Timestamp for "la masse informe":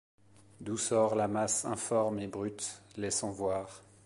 1.13-2.17